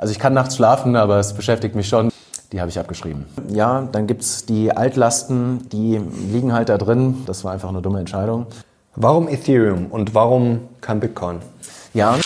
[0.00, 2.10] Also ich kann nachts schlafen, aber es beschäftigt mich schon.
[2.52, 3.26] Die habe ich abgeschrieben.
[3.48, 6.00] Ja, dann gibt es die Altlasten, die
[6.32, 7.22] liegen halt da drin.
[7.26, 8.46] Das war einfach eine dumme Entscheidung.
[8.96, 11.40] Warum Ethereum und warum kein Bitcoin?
[11.92, 12.16] Ja.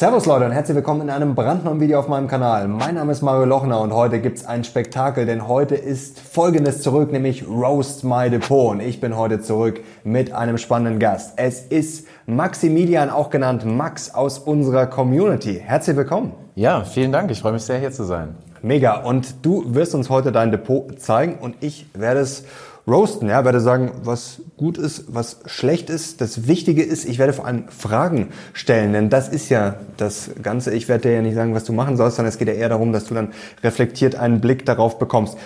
[0.00, 2.68] Servus Leute und herzlich willkommen in einem brandneuen Video auf meinem Kanal.
[2.68, 7.12] Mein Name ist Mario Lochner und heute gibt's ein Spektakel, denn heute ist folgendes zurück,
[7.12, 8.70] nämlich Roast My Depot.
[8.70, 11.34] Und ich bin heute zurück mit einem spannenden Gast.
[11.36, 15.60] Es ist Maximilian, auch genannt Max aus unserer Community.
[15.62, 16.32] Herzlich willkommen.
[16.54, 17.30] Ja, vielen Dank.
[17.30, 18.36] Ich freue mich sehr, hier zu sein.
[18.62, 19.02] Mega.
[19.02, 22.44] Und du wirst uns heute dein Depot zeigen und ich werde es
[22.90, 26.20] roasten, ja, werde sagen, was gut ist, was schlecht ist.
[26.20, 30.74] Das Wichtige ist, ich werde vor allem Fragen stellen, denn das ist ja das Ganze.
[30.74, 32.68] Ich werde dir ja nicht sagen, was du machen sollst, sondern es geht ja eher
[32.68, 33.28] darum, dass du dann
[33.62, 35.38] reflektiert einen Blick darauf bekommst.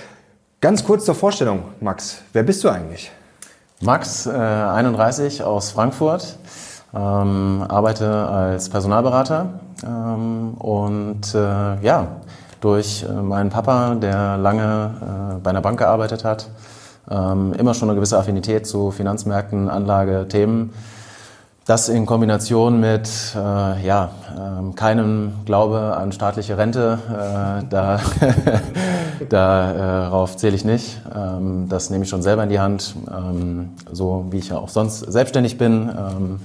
[0.60, 2.22] Ganz kurz zur Vorstellung, Max.
[2.32, 3.12] Wer bist du eigentlich?
[3.80, 6.38] Max, äh, 31 aus Frankfurt,
[6.94, 11.38] ähm, arbeite als Personalberater ähm, und äh,
[11.82, 12.06] ja,
[12.60, 14.94] durch äh, meinen Papa, der lange
[15.34, 16.48] äh, bei einer Bank gearbeitet hat,
[17.10, 20.72] ähm, immer schon eine gewisse Affinität zu Finanzmärkten, Anlage, Themen.
[21.66, 28.00] Das in Kombination mit äh, ja, äh, keinem Glaube an staatliche Rente, äh, da,
[29.30, 31.00] darauf zähle ich nicht.
[31.14, 34.68] Ähm, das nehme ich schon selber in die Hand, ähm, so wie ich ja auch
[34.68, 35.88] sonst selbstständig bin.
[35.88, 36.40] Ähm,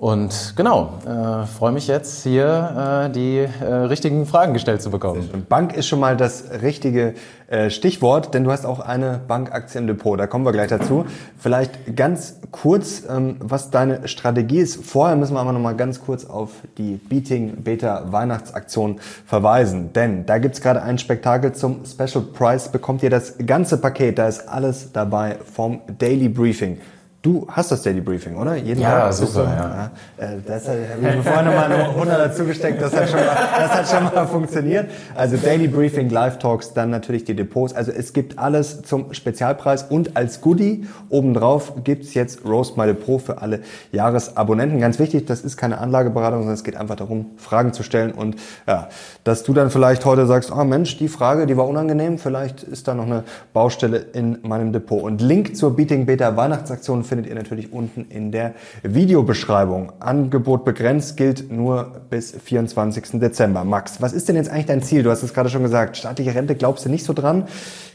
[0.00, 5.44] und genau, äh, freue mich jetzt hier äh, die äh, richtigen Fragen gestellt zu bekommen.
[5.46, 7.12] Bank ist schon mal das richtige
[7.48, 10.18] äh, Stichwort, denn du hast auch eine Bankaktie im Depot.
[10.18, 11.04] Da kommen wir gleich dazu.
[11.36, 14.82] Vielleicht ganz kurz, ähm, was deine Strategie ist.
[14.82, 20.24] Vorher müssen wir aber noch mal ganz kurz auf die Beating Beta Weihnachtsaktion verweisen, denn
[20.24, 22.68] da gibt's gerade ein Spektakel zum Special Price.
[22.70, 26.78] Bekommt ihr das ganze Paket, da ist alles dabei vom Daily Briefing.
[27.22, 28.56] Du hast das Daily Briefing, oder?
[28.56, 29.90] Jeden ja, Tag super, du, ja.
[30.18, 30.24] ja.
[30.24, 33.70] Äh, das habe ich vorhin nochmal eine 100 dazu gesteckt, das hat, schon mal, das
[33.72, 34.88] hat schon mal funktioniert.
[35.14, 37.74] Also Daily Briefing, Live Talks, dann natürlich die Depots.
[37.74, 43.20] Also es gibt alles zum Spezialpreis und als Goodie obendrauf gibt's jetzt Roast My Depot
[43.20, 43.60] für alle
[43.92, 44.80] Jahresabonnenten.
[44.80, 48.36] Ganz wichtig, das ist keine Anlageberatung, sondern es geht einfach darum, Fragen zu stellen und
[48.66, 48.88] ja,
[49.24, 52.88] dass du dann vielleicht heute sagst, oh Mensch, die Frage, die war unangenehm, vielleicht ist
[52.88, 55.02] da noch eine Baustelle in meinem Depot.
[55.02, 59.92] Und Link zur Beating Beta Weihnachtsaktion findet ihr natürlich unten in der Videobeschreibung.
[59.98, 63.20] Angebot begrenzt gilt nur bis 24.
[63.20, 63.64] Dezember.
[63.64, 65.02] Max, was ist denn jetzt eigentlich dein Ziel?
[65.02, 67.48] Du hast es gerade schon gesagt, staatliche Rente glaubst du nicht so dran.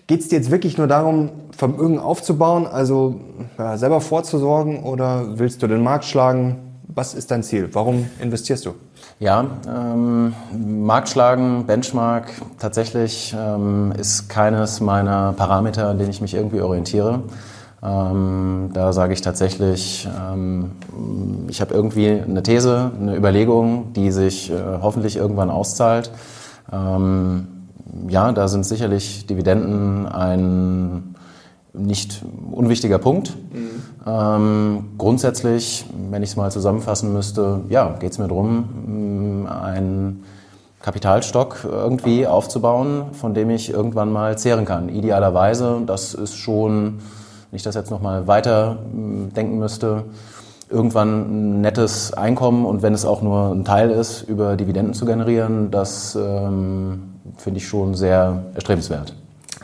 [0.07, 3.21] Geht es dir jetzt wirklich nur darum, Vermögen aufzubauen, also
[3.57, 6.57] ja, selber vorzusorgen oder willst du den Markt schlagen?
[6.87, 7.69] Was ist dein Ziel?
[7.71, 8.75] Warum investierst du?
[9.19, 16.33] Ja, ähm, Markt schlagen, Benchmark, tatsächlich ähm, ist keines meiner Parameter, an denen ich mich
[16.33, 17.23] irgendwie orientiere.
[17.85, 20.71] Ähm, da sage ich tatsächlich, ähm,
[21.49, 26.09] ich habe irgendwie eine These, eine Überlegung, die sich äh, hoffentlich irgendwann auszahlt.
[26.71, 27.47] Ähm,
[28.09, 31.15] ja, da sind sicherlich Dividenden ein
[31.73, 33.35] nicht unwichtiger Punkt.
[33.53, 33.69] Mhm.
[34.07, 40.23] Ähm, grundsätzlich, wenn ich es mal zusammenfassen müsste, ja, geht es mir darum, einen
[40.81, 44.89] Kapitalstock irgendwie aufzubauen, von dem ich irgendwann mal zehren kann.
[44.89, 46.99] Idealerweise, das ist schon
[47.55, 50.03] wenn ich das jetzt nochmal weiter hm, denken müsste,
[50.69, 55.05] irgendwann ein nettes Einkommen und wenn es auch nur ein Teil ist, über Dividenden zu
[55.05, 59.15] generieren, das ähm, finde ich schon sehr erstrebenswert.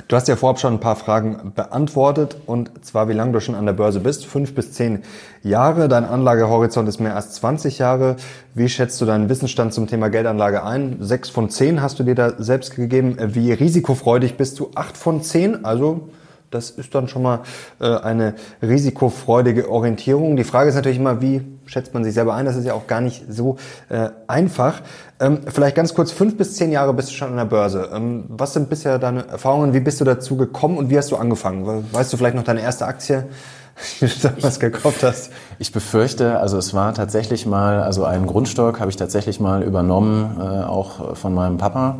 [0.07, 3.55] Du hast ja vorab schon ein paar Fragen beantwortet und zwar, wie lange du schon
[3.55, 4.25] an der Börse bist.
[4.25, 5.03] Fünf bis zehn
[5.43, 5.89] Jahre.
[5.89, 8.15] Dein Anlagehorizont ist mehr als 20 Jahre.
[8.53, 10.95] Wie schätzt du deinen Wissensstand zum Thema Geldanlage ein?
[11.01, 13.17] Sechs von zehn hast du dir da selbst gegeben.
[13.19, 14.71] Wie risikofreudig bist du?
[14.75, 15.65] Acht von zehn?
[15.65, 16.07] Also
[16.51, 17.39] das ist dann schon mal
[17.79, 20.35] äh, eine risikofreudige Orientierung.
[20.35, 22.45] Die Frage ist natürlich immer, wie schätzt man sich selber ein?
[22.45, 23.57] Das ist ja auch gar nicht so
[23.89, 24.81] äh, einfach.
[25.19, 27.89] Ähm, vielleicht ganz kurz, fünf bis zehn Jahre bist du schon an der Börse.
[27.93, 29.73] Ähm, was sind bisher deine Erfahrungen?
[29.73, 31.85] Wie bist du dazu gekommen und wie hast du angefangen?
[31.91, 33.25] Weißt du vielleicht noch deine erste Aktie?
[34.01, 35.31] die du damals gekauft hast?
[35.57, 40.37] Ich befürchte, also es war tatsächlich mal, also einen Grundstock habe ich tatsächlich mal übernommen,
[40.39, 41.99] äh, auch von meinem Papa.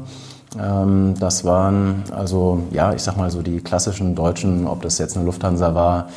[0.59, 5.15] Ähm, das waren also, ja, ich sag mal so die klassischen Deutschen, ob das jetzt
[5.15, 6.09] eine Lufthansa war.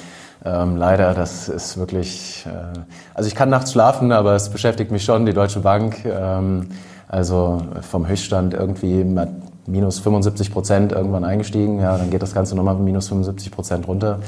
[0.44, 2.78] Ähm, leider, das ist wirklich, äh,
[3.14, 6.04] also ich kann nachts schlafen, aber es beschäftigt mich schon, die Deutsche Bank.
[6.04, 6.68] Ähm,
[7.08, 9.04] also vom Höchststand irgendwie
[9.66, 11.78] minus 75 Prozent irgendwann eingestiegen.
[11.80, 14.18] Ja, dann geht das Ganze nochmal minus 75 Prozent runter.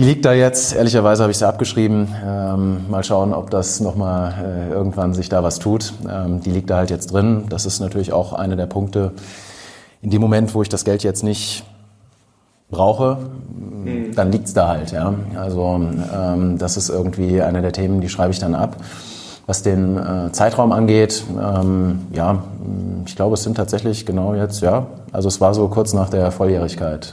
[0.00, 2.08] Die liegt da jetzt, ehrlicherweise habe ich sie abgeschrieben.
[2.26, 5.92] Ähm, mal schauen, ob das nochmal äh, irgendwann sich da was tut.
[6.10, 7.44] Ähm, die liegt da halt jetzt drin.
[7.50, 9.12] Das ist natürlich auch einer der Punkte.
[10.00, 11.64] In dem Moment, wo ich das Geld jetzt nicht
[12.70, 13.18] brauche,
[13.84, 14.14] mhm.
[14.14, 14.90] dann liegt's da halt.
[14.90, 15.12] Ja?
[15.36, 15.78] Also
[16.16, 18.76] ähm, das ist irgendwie eine der Themen, die schreibe ich dann ab.
[19.44, 22.42] Was den äh, Zeitraum angeht, ähm, ja,
[23.04, 26.32] ich glaube, es sind tatsächlich genau jetzt, ja, also es war so kurz nach der
[26.32, 27.12] Volljährigkeit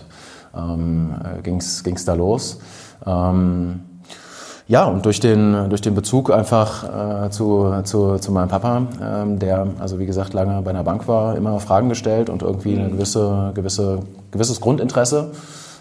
[0.57, 2.60] ähm, äh, ging's ging's da los.
[3.07, 3.80] Ähm,
[4.68, 9.39] ja, und durch den, durch den Bezug einfach äh, zu, zu, zu meinem Papa, ähm,
[9.39, 12.92] der, also wie gesagt, lange bei einer Bank war, immer Fragen gestellt und irgendwie ein
[12.92, 14.00] gewisse, gewisse,
[14.31, 15.31] gewisses Grundinteresse.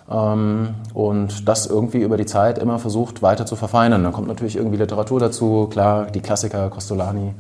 [0.08, 4.05] Ähm, und das irgendwie über die Zeit immer versucht weiter zu verfeinern.
[4.05, 7.34] Dann kommt natürlich irgendwie Literatur dazu, klar, die Klassiker, Costolani.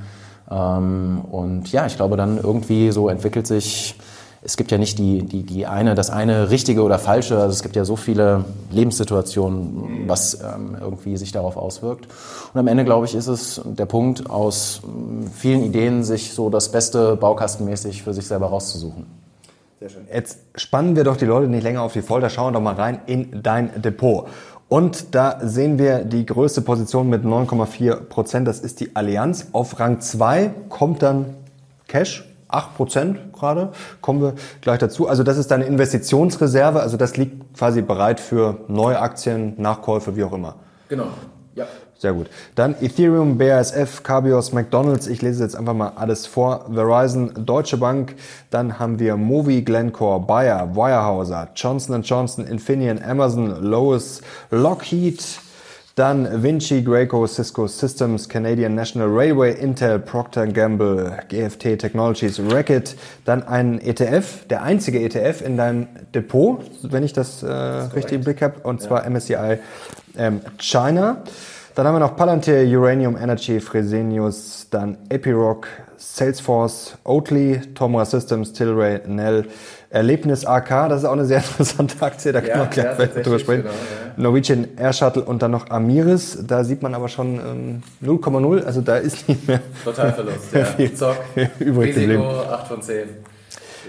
[0.50, 3.96] Ähm, und ja, ich glaube, dann irgendwie so entwickelt sich
[4.46, 7.36] es gibt ja nicht die, die, die eine, das eine richtige oder falsche.
[7.36, 12.06] Also es gibt ja so viele Lebenssituationen, was ähm, irgendwie sich darauf auswirkt.
[12.54, 16.48] Und am Ende, glaube ich, ist es der Punkt, aus ähm, vielen Ideen sich so
[16.48, 19.06] das Beste baukastenmäßig für sich selber rauszusuchen.
[19.80, 20.06] Sehr schön.
[20.14, 23.00] Jetzt spannen wir doch die Leute nicht länger auf die Folter, schauen doch mal rein
[23.06, 24.28] in dein Depot.
[24.68, 28.46] Und da sehen wir die größte Position mit 9,4 Prozent.
[28.46, 29.48] Das ist die Allianz.
[29.52, 31.34] Auf Rang 2 kommt dann
[31.88, 35.08] Cash 8 Prozent gerade, kommen wir gleich dazu.
[35.08, 40.24] Also das ist deine Investitionsreserve, also das liegt quasi bereit für neue Aktien, Nachkäufe, wie
[40.24, 40.56] auch immer.
[40.88, 41.06] Genau,
[41.54, 41.66] ja.
[41.98, 42.28] Sehr gut.
[42.54, 45.06] Dann Ethereum, BASF, Cabios, McDonalds.
[45.06, 46.66] Ich lese jetzt einfach mal alles vor.
[46.70, 48.16] Verizon, Deutsche Bank.
[48.50, 54.20] Dann haben wir Movi, Glencore, Bayer, Weyerhauser, Johnson Johnson, Infineon, Amazon, Lois,
[54.50, 55.24] Lockheed,
[55.96, 62.96] dann Vinci, Graco, Cisco Systems, Canadian National Railway, Intel, Procter Gamble, GFT Technologies, Racket.
[63.24, 68.12] Dann ein ETF, der einzige ETF in deinem Depot, wenn ich das, äh, das richtig
[68.12, 69.10] im Blick habe, und zwar ja.
[69.10, 69.58] MSCI
[70.18, 71.22] ähm, China.
[71.74, 75.66] Dann haben wir noch Palantir, Uranium Energy, Fresenius, dann Epiroc,
[75.96, 79.46] Salesforce, Oatly, Tomra Systems, Tilray, Nell,
[79.96, 83.38] Erlebnis AK, das ist auch eine sehr interessante Aktie, da ja, wir gleich ja, drüber
[83.38, 83.62] sprechen.
[83.62, 84.22] Genau, ja.
[84.22, 88.82] Norwegian Air Shuttle und dann noch Amiris, da sieht man aber schon ähm, 0,0, also
[88.82, 90.64] da ist nicht mehr Total Verlust, ja.
[90.64, 91.16] viel Zock,
[91.58, 92.22] übrig Risiko geblieben.
[92.22, 93.08] 8 von 10.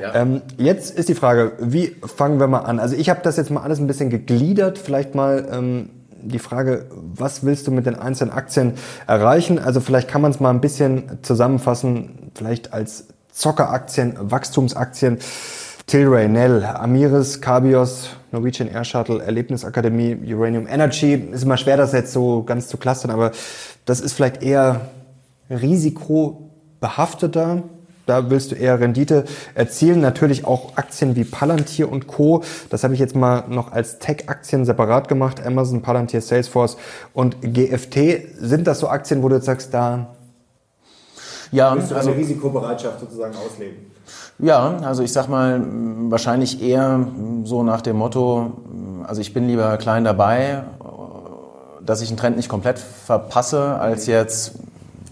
[0.01, 0.15] Ja.
[0.15, 2.79] Ähm, jetzt ist die Frage, wie fangen wir mal an?
[2.79, 5.89] Also ich habe das jetzt mal alles ein bisschen gegliedert, vielleicht mal ähm,
[6.21, 8.73] die Frage, was willst du mit den einzelnen Aktien
[9.07, 9.59] erreichen?
[9.59, 15.19] Also vielleicht kann man es mal ein bisschen zusammenfassen, vielleicht als Zockeraktien, Wachstumsaktien.
[15.87, 21.13] Tilray, Nell, Amiris, Cabios, Norwegian Air Shuttle, Erlebnisakademie, Uranium Energy.
[21.13, 23.31] Ist immer schwer, das jetzt so ganz zu clustern, aber
[23.85, 24.81] das ist vielleicht eher
[25.49, 27.63] risikobehafteter.
[28.05, 29.23] Da willst du eher Rendite
[29.55, 30.01] erzielen.
[30.01, 32.43] Natürlich auch Aktien wie Palantir und Co.
[32.69, 35.41] Das habe ich jetzt mal noch als Tech-Aktien separat gemacht.
[35.45, 36.75] Amazon, Palantir, Salesforce
[37.13, 38.35] und GFT.
[38.37, 40.16] Sind das so Aktien, wo du jetzt sagst, da
[41.51, 43.91] ja, willst du also, eine Risikobereitschaft sozusagen ausleben?
[44.39, 45.61] Ja, also ich sag mal,
[46.09, 46.99] wahrscheinlich eher
[47.43, 48.51] so nach dem Motto,
[49.05, 50.63] also ich bin lieber klein dabei,
[51.83, 54.53] dass ich einen Trend nicht komplett verpasse, als jetzt,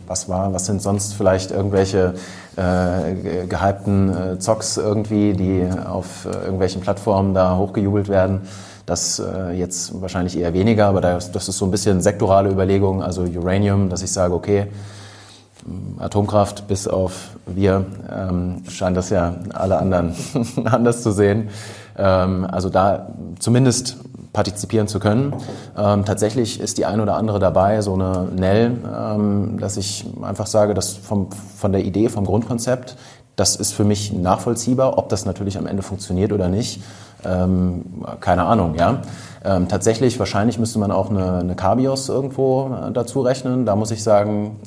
[0.08, 2.14] was war, was sind sonst vielleicht irgendwelche
[2.56, 8.42] äh, gehypten äh, Zocks irgendwie, die auf äh, irgendwelchen Plattformen da hochgejubelt werden.
[8.86, 13.02] Das äh, jetzt wahrscheinlich eher weniger, aber das, das ist so ein bisschen sektorale Überlegung,
[13.02, 14.68] also Uranium, dass ich sage, okay,
[16.00, 20.14] Atomkraft, bis auf wir, ähm, scheint das ja alle anderen
[20.66, 21.50] anders zu sehen.
[21.98, 23.08] Ähm, also da
[23.40, 23.98] zumindest
[24.34, 25.34] partizipieren zu können.
[25.78, 30.46] Ähm, tatsächlich ist die ein oder andere dabei, so eine Nell, ähm, dass ich einfach
[30.46, 32.98] sage, dass vom, von der Idee, vom Grundkonzept,
[33.38, 34.98] das ist für mich nachvollziehbar.
[34.98, 36.82] Ob das natürlich am Ende funktioniert oder nicht,
[37.24, 37.86] ähm,
[38.20, 39.02] keine Ahnung, ja.
[39.44, 43.66] Ähm, tatsächlich, wahrscheinlich müsste man auch eine, eine Cabios irgendwo äh, dazu rechnen.
[43.66, 44.60] Da muss ich sagen,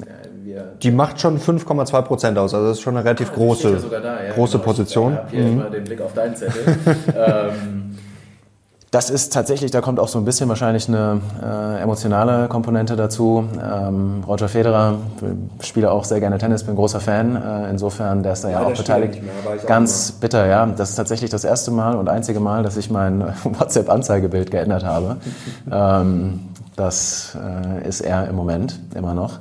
[0.83, 4.00] die macht schon 5,2 Prozent aus, also das ist schon eine relativ ah, große, ja
[4.00, 4.65] da, ja, große genau.
[4.65, 5.12] Position.
[5.12, 5.73] Ich habe hier mhm.
[5.73, 6.62] den Blick auf deinen Zettel.
[7.17, 7.88] ähm,
[8.91, 13.45] das ist tatsächlich, da kommt auch so ein bisschen wahrscheinlich eine äh, emotionale Komponente dazu.
[13.62, 14.95] Ähm, Roger Federer,
[15.61, 17.37] spiele auch sehr gerne Tennis, bin großer Fan.
[17.37, 19.23] Äh, insofern, der ist da ja, ja auch beteiligt.
[19.23, 20.65] Mehr, Ganz auch bitter, ja.
[20.65, 25.19] Das ist tatsächlich das erste Mal und einzige Mal, dass ich mein WhatsApp-Anzeigebild geändert habe.
[25.71, 26.41] ähm,
[26.78, 29.38] das äh, ist er im Moment immer noch.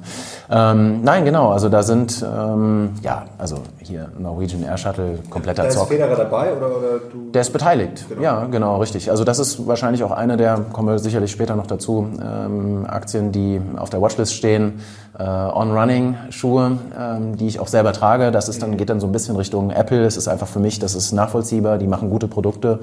[0.49, 5.69] Ähm, nein, genau, also da sind, ähm, ja, also hier Norwegian Air Shuttle, kompletter da
[5.69, 5.83] Zock.
[5.83, 7.31] Ist Federer dabei oder, oder du?
[7.31, 8.21] Der ist beteiligt, genau.
[8.21, 9.11] ja, genau, richtig.
[9.11, 13.31] Also das ist wahrscheinlich auch eine der, kommen wir sicherlich später noch dazu, ähm, Aktien,
[13.31, 14.81] die auf der Watchlist stehen,
[15.19, 18.31] äh, On-Running-Schuhe, ähm, die ich auch selber trage.
[18.31, 20.05] Das ist dann, geht dann so ein bisschen Richtung Apple.
[20.05, 22.79] Es ist einfach für mich, das ist nachvollziehbar, die machen gute Produkte.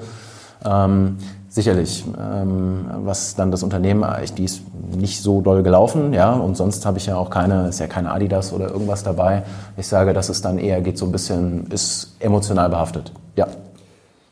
[0.65, 1.17] Ähm,
[1.55, 4.05] sicherlich, ähm, was dann das Unternehmen,
[4.37, 4.61] die ist
[4.93, 8.11] nicht so doll gelaufen, ja, und sonst habe ich ja auch keine, ist ja keine
[8.11, 9.43] Adidas oder irgendwas dabei.
[9.77, 13.47] Ich sage, dass es dann eher geht so ein bisschen, ist emotional behaftet, ja.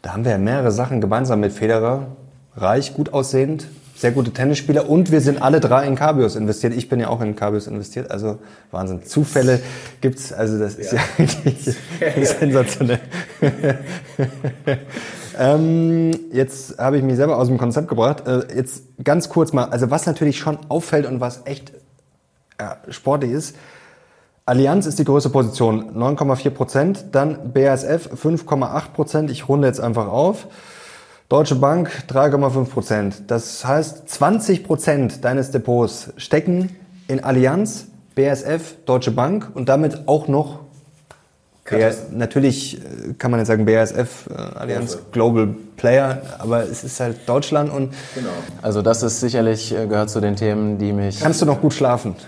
[0.01, 2.07] Da haben wir ja mehrere Sachen gemeinsam mit Federer.
[2.57, 6.73] Reich, gut aussehend, sehr gute Tennisspieler und wir sind alle drei in Cabios investiert.
[6.73, 8.37] Ich bin ja auch in Cabios investiert, also
[8.69, 9.05] Wahnsinn.
[9.05, 9.61] Zufälle
[10.01, 10.99] gibt's, also das ist ja,
[12.01, 12.99] ja sensationell.
[15.37, 18.27] ähm, jetzt habe ich mich selber aus dem Konzept gebracht.
[18.27, 21.73] Äh, jetzt ganz kurz mal, also was natürlich schon auffällt und was echt
[22.59, 23.55] ja, sportlich ist,
[24.45, 27.05] Allianz ist die größte Position, 9,4 Prozent.
[27.13, 29.31] Dann BASF 5,8 Prozent.
[29.31, 30.47] Ich runde jetzt einfach auf.
[31.29, 33.23] Deutsche Bank 3,5 Prozent.
[33.27, 36.75] Das heißt, 20 Prozent deines Depots stecken
[37.07, 40.59] in Allianz, BASF, Deutsche Bank und damit auch noch
[41.69, 46.99] BAS, natürlich äh, kann man jetzt sagen BASF, äh, Allianz Global Player, aber es ist
[46.99, 48.29] halt Deutschland und genau.
[48.61, 51.21] Also das ist sicherlich äh, gehört zu den Themen, die mich.
[51.21, 52.15] Kannst du noch gut schlafen?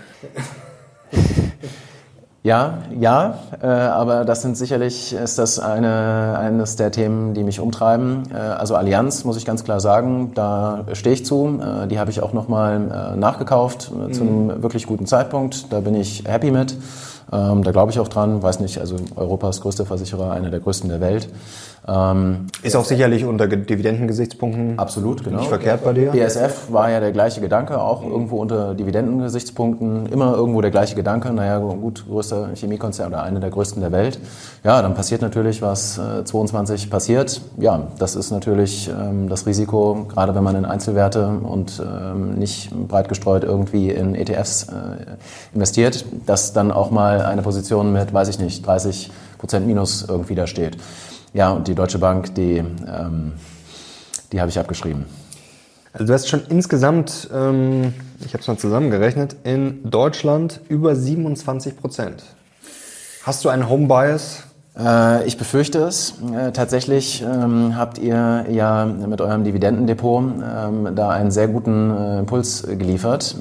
[2.46, 7.58] Ja, ja, äh, aber das sind sicherlich, ist das eine, eines der Themen, die mich
[7.58, 8.22] umtreiben.
[8.32, 11.60] Äh, also Allianz, muss ich ganz klar sagen, da stehe ich zu.
[11.60, 14.62] Äh, die habe ich auch nochmal nachgekauft äh, zu einem mhm.
[14.62, 15.72] wirklich guten Zeitpunkt.
[15.72, 16.76] Da bin ich happy mit.
[17.32, 20.88] Ähm, da glaube ich auch dran, weiß nicht, also Europas größter Versicherer, einer der größten
[20.88, 21.28] der Welt.
[21.88, 25.38] Ähm, ist auch sicherlich unter Dividendengesichtspunkten absolut, genau.
[25.38, 26.10] nicht verkehrt bei dir.
[26.10, 31.32] BSF war ja der gleiche Gedanke, auch irgendwo unter Dividendengesichtspunkten, immer irgendwo der gleiche Gedanke,
[31.32, 34.18] naja gut, größter Chemiekonzern oder einer der größten der Welt.
[34.64, 37.40] Ja, dann passiert natürlich, was äh, 22 passiert.
[37.56, 42.70] Ja, das ist natürlich ähm, das Risiko, gerade wenn man in Einzelwerte und ähm, nicht
[42.88, 44.72] breit gestreut irgendwie in ETFs äh,
[45.54, 50.34] investiert, dass dann auch mal eine Position mit, weiß ich nicht, 30 Prozent Minus irgendwie
[50.34, 50.76] da steht.
[51.32, 53.32] Ja, und die Deutsche Bank, die, ähm,
[54.32, 55.04] die habe ich abgeschrieben.
[55.92, 57.94] Also du hast schon insgesamt, ähm,
[58.24, 62.22] ich habe es mal zusammengerechnet, in Deutschland über 27 Prozent.
[63.22, 64.44] Hast du einen Home Bias?
[64.78, 66.14] Äh, ich befürchte es.
[66.34, 72.18] Äh, tatsächlich ähm, habt ihr ja mit eurem Dividendendepot ähm, da einen sehr guten äh,
[72.18, 73.34] Impuls geliefert.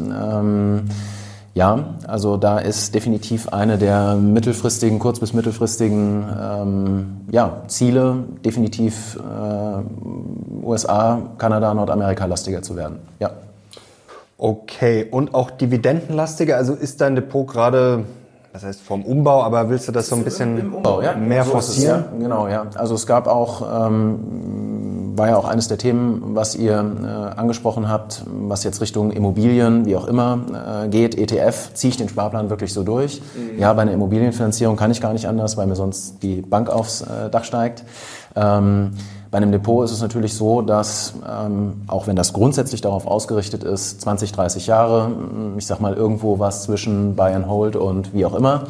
[1.56, 9.18] Ja, also da ist definitiv eine der mittelfristigen, kurz- bis mittelfristigen ähm, ja, Ziele, definitiv
[9.18, 13.00] äh, USA, Kanada, Nordamerika lastiger zu werden.
[13.20, 13.32] Ja.
[14.38, 18.04] Okay, und auch dividendenlastiger, also ist dein Depot gerade
[18.56, 21.14] das heißt vom Umbau, aber willst du das so ein bisschen Umbau, ja.
[21.14, 22.06] mehr so forcieren?
[22.06, 22.20] Es, ja.
[22.20, 22.68] Genau, ja.
[22.76, 24.20] Also es gab auch, ähm,
[25.18, 29.86] war ja auch eines der Themen, was ihr äh, angesprochen habt, was jetzt Richtung Immobilien,
[29.86, 31.18] wie auch immer, äh, geht.
[31.18, 33.22] ETF, ziehe ich den Sparplan wirklich so durch?
[33.36, 33.60] Mhm.
[33.60, 37.02] Ja, bei einer Immobilienfinanzierung kann ich gar nicht anders, weil mir sonst die Bank aufs
[37.02, 37.84] äh, Dach steigt.
[38.36, 38.92] Ähm,
[39.32, 43.64] bei einem Depot ist es natürlich so, dass, ähm, auch wenn das grundsätzlich darauf ausgerichtet
[43.64, 45.12] ist, 20, 30 Jahre,
[45.58, 48.64] ich sag mal irgendwo was zwischen Buy and Hold und wie auch immer,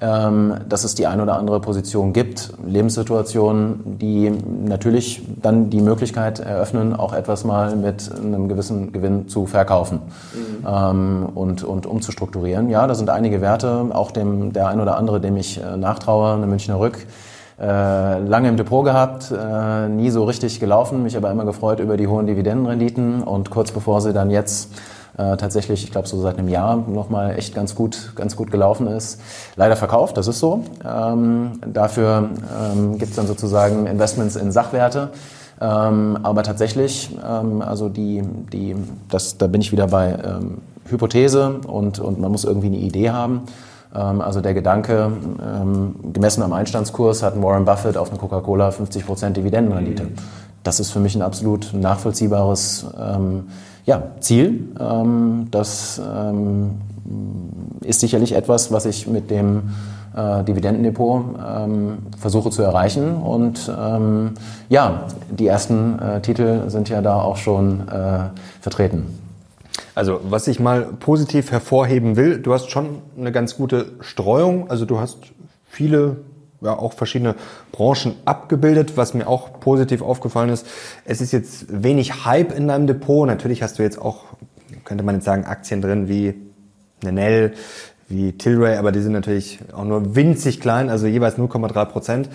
[0.00, 4.30] dass es die ein oder andere Position gibt, Lebenssituationen, die
[4.64, 10.00] natürlich dann die Möglichkeit eröffnen, auch etwas mal mit einem gewissen Gewinn zu verkaufen
[10.32, 10.66] mhm.
[10.66, 12.70] ähm, und, und umzustrukturieren.
[12.70, 16.32] Ja, da sind einige Werte, auch dem, der ein oder andere, dem ich äh, nachtraue,
[16.32, 17.06] eine Münchner Rück,
[17.60, 21.98] äh, lange im Depot gehabt, äh, nie so richtig gelaufen, mich aber immer gefreut über
[21.98, 24.70] die hohen Dividendenrenditen und kurz bevor sie dann jetzt
[25.18, 28.86] äh, tatsächlich, ich glaube so seit einem Jahr nochmal echt ganz gut, ganz gut gelaufen
[28.86, 29.20] ist,
[29.56, 30.64] leider verkauft, das ist so.
[30.84, 32.30] Ähm, dafür
[32.74, 35.10] ähm, gibt es dann sozusagen Investments in Sachwerte.
[35.60, 38.76] Ähm, aber tatsächlich, ähm, also die, die,
[39.10, 43.10] das, da bin ich wieder bei ähm, Hypothese und, und man muss irgendwie eine Idee
[43.10, 43.42] haben.
[43.94, 45.12] Ähm, also der Gedanke,
[45.42, 50.08] ähm, gemessen am Einstandskurs hat Warren Buffett auf eine Coca-Cola 50% Dividendenrendite.
[50.62, 53.48] Das ist für mich ein absolut nachvollziehbares ähm,
[53.84, 54.68] ja, Ziel.
[55.50, 56.00] das
[57.82, 59.70] ist sicherlich etwas, was ich mit dem
[60.14, 61.24] äh, Dividendendepot
[62.18, 63.16] versuche zu erreichen.
[63.16, 63.72] Und
[64.68, 68.28] ja, die ersten äh, Titel sind ja da auch schon äh,
[68.60, 69.06] vertreten.
[69.94, 74.84] Also was ich mal positiv hervorheben will, du hast schon eine ganz gute Streuung, also
[74.84, 75.18] du hast
[75.66, 76.16] viele
[76.60, 77.34] ja, auch verschiedene
[77.72, 80.66] Branchen abgebildet, was mir auch positiv aufgefallen ist.
[81.04, 83.26] Es ist jetzt wenig Hype in deinem Depot.
[83.26, 84.24] Natürlich hast du jetzt auch,
[84.84, 86.34] könnte man jetzt sagen, Aktien drin wie
[87.02, 87.54] Nenel,
[88.08, 92.28] wie Tilray, aber die sind natürlich auch nur winzig klein, also jeweils 0,3 Prozent.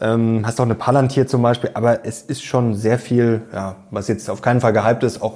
[0.00, 4.08] Ähm, hast auch eine Palantir zum Beispiel, aber es ist schon sehr viel, ja, was
[4.08, 5.34] jetzt auf keinen Fall gehypt ist, auch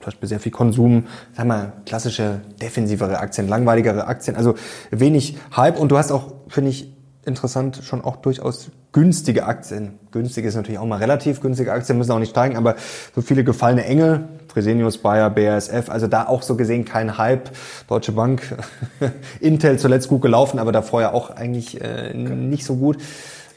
[0.00, 4.54] zum Beispiel sehr viel Konsum, sag mal, klassische defensivere Aktien, langweiligere Aktien, also
[4.90, 6.92] wenig Hype und du hast auch, finde ich,
[7.24, 9.98] interessant, schon auch durchaus günstige Aktien.
[10.10, 12.76] Günstig ist natürlich auch mal relativ, günstige Aktien müssen auch nicht steigen, aber
[13.14, 17.50] so viele gefallene Engel, Fresenius, Bayer, BASF, also da auch so gesehen kein Hype.
[17.88, 18.56] Deutsche Bank,
[19.40, 22.98] Intel zuletzt gut gelaufen, aber davor ja auch eigentlich äh, nicht so gut.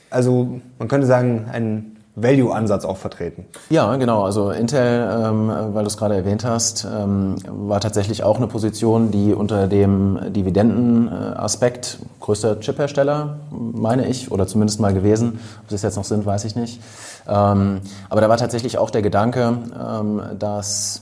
[0.10, 3.46] Also man könnte sagen, ein Value-Ansatz auch vertreten.
[3.70, 4.24] Ja, genau.
[4.24, 9.12] Also Intel, ähm, weil du es gerade erwähnt hast, ähm, war tatsächlich auch eine Position,
[9.12, 15.40] die unter dem Dividendenaspekt größter Chiphersteller, meine ich, oder zumindest mal gewesen.
[15.64, 16.82] Ob sie es jetzt noch sind, weiß ich nicht.
[17.28, 21.02] Ähm, aber da war tatsächlich auch der Gedanke, ähm, dass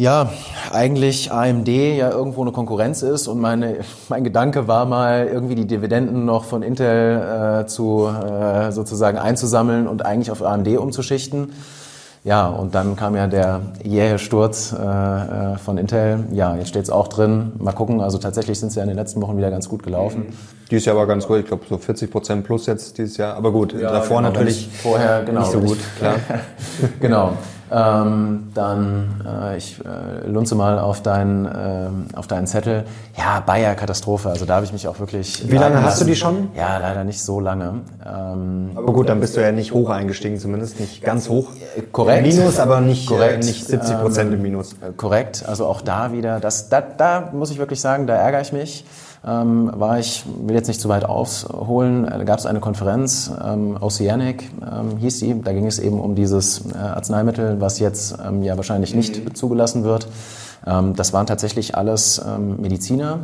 [0.00, 0.30] ja,
[0.72, 5.66] eigentlich AMD ja irgendwo eine Konkurrenz ist und meine, mein Gedanke war mal, irgendwie die
[5.66, 11.52] Dividenden noch von Intel äh, zu äh, sozusagen einzusammeln und eigentlich auf AMD umzuschichten.
[12.24, 16.24] Ja, und dann kam ja der jähe Sturz äh, äh, von Intel.
[16.32, 17.52] Ja, jetzt steht es auch drin.
[17.58, 18.00] Mal gucken.
[18.00, 20.26] Also tatsächlich sind sie ja in den letzten Wochen wieder ganz gut gelaufen.
[20.70, 21.38] Dieses Jahr war ganz gut.
[21.38, 23.36] Ich glaube so 40 Prozent plus jetzt dieses Jahr.
[23.36, 25.78] Aber gut, ja, davor genau, natürlich vorher genau, nicht so gut.
[25.98, 26.16] Klar.
[27.00, 27.32] genau.
[27.72, 32.84] Ähm, dann, äh, ich äh, lunze mal auf, dein, äh, auf deinen Zettel.
[33.16, 34.28] Ja, Bayer Katastrophe.
[34.28, 35.48] Also da habe ich mich auch wirklich.
[35.50, 36.48] Wie lange hast du die schon?
[36.56, 37.82] Ja, leider nicht so lange.
[38.04, 41.50] Ähm, aber gut, dann bist du ja nicht hoch eingestiegen, zumindest nicht ganz hoch.
[41.76, 42.26] Äh, korrekt.
[42.26, 43.44] Minus, aber nicht, äh, korrekt.
[43.44, 44.74] nicht 70 Prozent ähm, im Minus.
[44.96, 45.44] Korrekt.
[45.46, 48.84] Also auch da wieder, das, da, da muss ich wirklich sagen, da ärgere ich mich
[49.26, 53.76] ähm, war ich, will jetzt nicht zu weit ausholen, da gab es eine Konferenz, ähm,
[53.80, 58.42] Oceanic ähm, hieß sie, da ging es eben um dieses äh, Arzneimittel, was jetzt ähm,
[58.42, 59.34] ja wahrscheinlich nicht mhm.
[59.34, 60.08] zugelassen wird.
[60.66, 63.20] Ähm, das waren tatsächlich alles ähm, Mediziner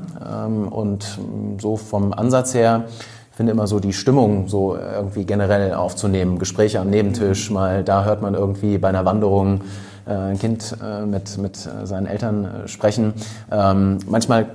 [0.71, 1.19] und
[1.61, 2.85] so vom Ansatz her,
[3.31, 7.55] ich finde immer so die Stimmung so irgendwie generell aufzunehmen, Gespräche am Nebentisch, mhm.
[7.55, 9.63] mal da hört man irgendwie bei einer Wanderung
[10.07, 13.15] äh, ein Kind äh, mit, mit seinen Eltern sprechen.
[13.51, 14.47] manchmal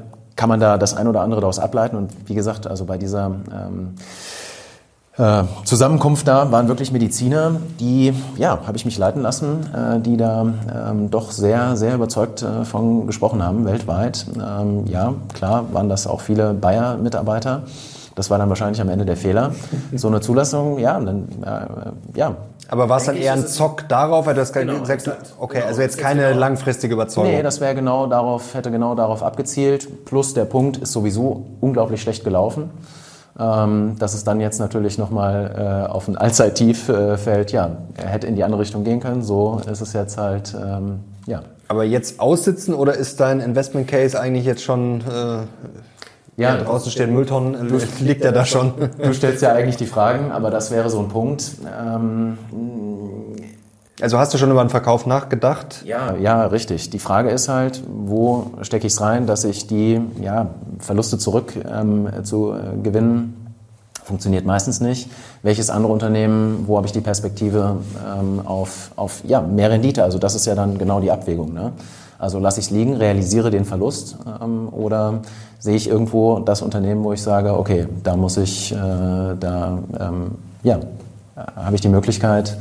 [0.42, 1.96] kann man da das ein oder andere daraus ableiten.
[1.96, 3.94] Und wie gesagt, also bei dieser ähm,
[5.16, 10.18] äh, Zusammenkunft da waren wirklich Mediziner, die, ja, habe ich mich leiten lassen, äh, die
[10.18, 10.52] da
[10.90, 14.26] ähm, doch sehr, sehr überzeugt äh, von gesprochen haben, weltweit.
[14.36, 17.62] Ähm, ja, klar waren das auch viele Bayer-Mitarbeiter.
[18.16, 19.52] Das war dann wahrscheinlich am Ende der Fehler.
[19.94, 22.36] So eine Zulassung, ja, dann, äh, ja,
[22.68, 24.26] aber war es dann eher ein Zock darauf?
[24.26, 25.68] Weil du hast genau, gesagt, okay, genau.
[25.68, 26.40] also jetzt keine genau.
[26.40, 27.32] langfristige Überzeugung.
[27.32, 30.06] Nee, das wäre genau darauf, hätte genau darauf abgezielt.
[30.06, 32.70] Plus der Punkt ist sowieso unglaublich schlecht gelaufen.
[33.40, 38.10] Ähm, dass es dann jetzt natürlich nochmal äh, auf ein Allzeittief äh, fällt, ja, er
[38.10, 39.24] hätte in die andere Richtung gehen können.
[39.24, 41.42] So ist es jetzt halt, ähm, ja.
[41.70, 45.44] Aber jetzt aussitzen oder ist dein Investment Case eigentlich jetzt schon äh,
[46.42, 48.74] ja, draußen stehen Mülltonnen, du, liegt er da schon.
[48.98, 51.52] Du stellst ja eigentlich die Fragen, aber das wäre so ein Punkt.
[51.66, 52.38] Ähm,
[54.02, 55.84] also hast du schon über den Verkauf nachgedacht?
[55.86, 56.90] Ja, ja, richtig.
[56.90, 60.48] Die Frage ist halt, wo stecke ich es rein, dass ich die ja,
[60.80, 63.38] Verluste zurück ähm, zu äh, gewinnen
[64.04, 65.10] funktioniert meistens nicht.
[65.44, 67.78] Welches andere Unternehmen, wo habe ich die Perspektive
[68.20, 70.04] ähm, auf, auf ja, mehr Rendite?
[70.04, 71.54] Also das ist ja dann genau die Abwägung.
[71.54, 71.72] Ne?
[72.22, 75.24] Also lasse ich es liegen, realisiere den Verlust ähm, oder
[75.58, 80.36] sehe ich irgendwo das Unternehmen, wo ich sage, okay, da muss ich, äh, da ähm,
[80.62, 80.80] ja,
[81.36, 82.56] habe ich die Möglichkeit,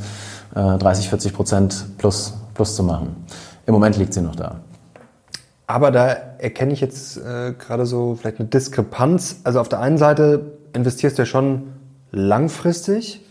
[0.55, 3.15] äh, 30, 40 Prozent plus, plus zu machen.
[3.67, 4.55] Im Moment liegt sie noch da.
[5.67, 6.07] Aber da
[6.39, 9.41] erkenne ich jetzt äh, gerade so vielleicht eine Diskrepanz.
[9.43, 11.73] Also auf der einen Seite investierst du ja schon
[12.09, 13.23] langfristig,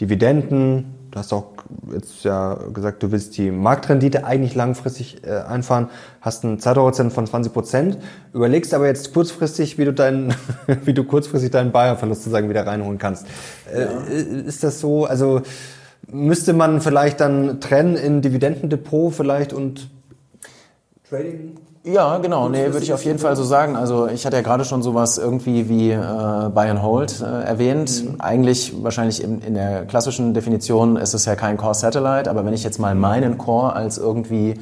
[0.00, 1.46] Dividenden, Du hast auch
[1.94, 5.88] jetzt ja gesagt, du willst die Marktrendite eigentlich langfristig äh, einfahren,
[6.20, 7.98] hast einen Zeithorizont von 20 Prozent,
[8.34, 10.34] überlegst aber jetzt kurzfristig, wie du deinen,
[10.84, 13.26] wie du kurzfristig deinen Bayer-Verlust sozusagen wieder reinholen kannst.
[13.72, 13.86] Äh, ja.
[14.10, 15.06] Äh, ist das so?
[15.06, 15.40] Also
[16.06, 19.88] müsste man vielleicht dann trennen in Dividendendepot vielleicht und
[21.08, 21.56] Trading?
[21.86, 22.48] Ja, genau.
[22.48, 23.76] Nee, würde ich auf jeden Fall so sagen.
[23.76, 25.96] Also ich hatte ja gerade schon sowas irgendwie wie äh,
[26.52, 28.04] Buy and Hold äh, erwähnt.
[28.04, 28.20] Mhm.
[28.20, 32.54] Eigentlich wahrscheinlich in, in der klassischen Definition ist es ja kein Core Satellite, aber wenn
[32.54, 34.54] ich jetzt mal meinen Core als irgendwie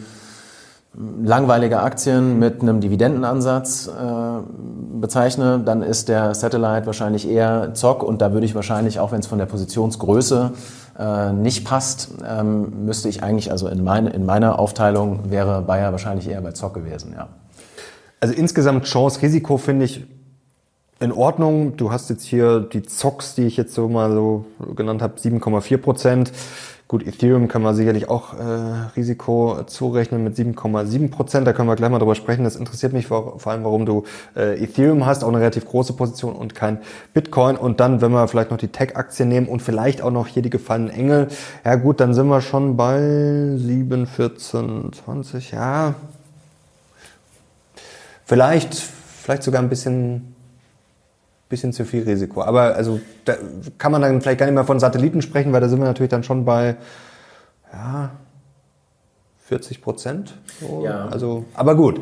[0.96, 8.22] langweilige Aktien mit einem Dividendenansatz äh, bezeichne, dann ist der Satellite wahrscheinlich eher Zock und
[8.22, 10.52] da würde ich wahrscheinlich, auch wenn es von der Positionsgröße
[10.98, 15.90] äh, nicht passt, ähm, müsste ich eigentlich, also in, mein, in meiner Aufteilung wäre Bayer
[15.90, 17.28] wahrscheinlich eher bei Zock gewesen, ja.
[18.20, 20.06] Also insgesamt Chance-Risiko finde ich
[21.00, 21.76] in Ordnung.
[21.76, 25.76] Du hast jetzt hier die Zocks, die ich jetzt so mal so genannt habe, 7,4
[25.76, 26.32] Prozent.
[26.86, 28.42] Gut, Ethereum kann man sicherlich auch äh,
[28.94, 31.46] Risiko zurechnen mit 7,7 Prozent.
[31.46, 32.44] Da können wir gleich mal drüber sprechen.
[32.44, 34.04] Das interessiert mich vor, vor allem, warum du
[34.36, 36.78] äh, Ethereum hast, auch eine relativ große Position und kein
[37.14, 37.56] Bitcoin.
[37.56, 40.50] Und dann, wenn wir vielleicht noch die Tech-Aktien nehmen und vielleicht auch noch hier die
[40.50, 41.28] gefallenen Engel,
[41.64, 43.00] ja gut, dann sind wir schon bei
[43.56, 45.94] 7, 14, 20, ja.
[48.26, 50.33] Vielleicht, vielleicht sogar ein bisschen
[51.48, 52.42] bisschen zu viel Risiko.
[52.42, 53.34] Aber also da
[53.78, 56.10] kann man dann vielleicht gar nicht mehr von Satelliten sprechen, weil da sind wir natürlich
[56.10, 56.76] dann schon bei
[57.72, 58.10] ja,
[59.44, 60.34] 40 Prozent.
[60.60, 60.84] So.
[60.84, 61.08] Ja.
[61.08, 62.00] Also, aber gut.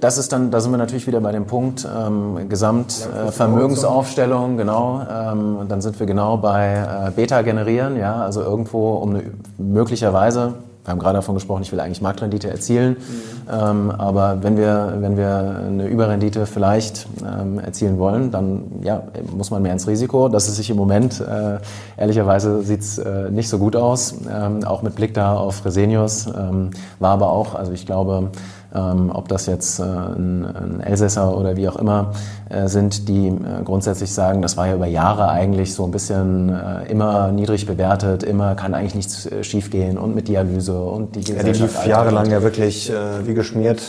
[0.00, 5.06] das ist dann, da sind wir natürlich wieder bei dem Punkt ähm, Gesamtvermögensaufstellung, äh, genau.
[5.08, 9.22] Ähm, dann sind wir genau bei äh, Beta generieren, ja, also irgendwo um eine,
[9.58, 13.52] möglicherweise wir haben gerade davon gesprochen, ich will eigentlich Marktrendite erzielen, mhm.
[13.52, 19.50] ähm, aber wenn wir, wenn wir eine Überrendite vielleicht ähm, erzielen wollen, dann ja, muss
[19.50, 20.28] man mehr ins Risiko.
[20.28, 21.58] Das ist sich im Moment, äh,
[21.96, 26.26] ehrlicherweise sieht es äh, nicht so gut aus, ähm, auch mit Blick da auf Resenius,
[26.26, 28.30] ähm, war aber auch, also ich glaube,
[28.74, 32.12] ähm, ob das jetzt äh, ein, ein, Elsässer oder wie auch immer
[32.48, 36.48] äh, sind, die äh, grundsätzlich sagen, das war ja über Jahre eigentlich so ein bisschen
[36.48, 41.20] äh, immer niedrig bewertet, immer kann eigentlich nichts äh, schiefgehen und mit Dialyse und die
[41.20, 41.46] Gesellschaft.
[41.46, 43.82] Ja, die lief jahrelang ja wirklich äh, wie geschmiert.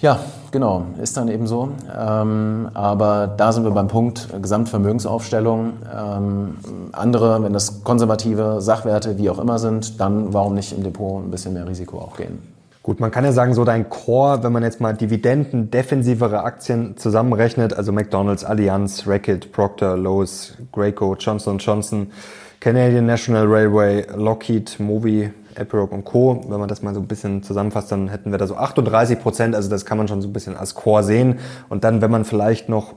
[0.00, 0.18] ja,
[0.50, 1.70] genau, ist dann eben so.
[1.98, 5.72] Ähm, aber da sind wir beim Punkt Gesamtvermögensaufstellung.
[5.94, 6.56] Ähm,
[6.92, 11.30] andere, wenn das konservative Sachwerte wie auch immer sind, dann warum nicht im Depot ein
[11.30, 12.49] bisschen mehr Risiko auch gehen?
[12.90, 16.96] Gut, man kann ja sagen, so dein Core, wenn man jetzt mal Dividenden, defensivere Aktien
[16.96, 22.10] zusammenrechnet, also McDonald's, Allianz, Reckitt, Procter, Lowe's, Graco, Johnson Johnson,
[22.58, 26.44] Canadian National Railway, Lockheed, Movi, Epiroc und Co.
[26.48, 29.54] Wenn man das mal so ein bisschen zusammenfasst, dann hätten wir da so 38 Prozent.
[29.54, 31.38] Also das kann man schon so ein bisschen als Core sehen.
[31.68, 32.94] Und dann, wenn man vielleicht noch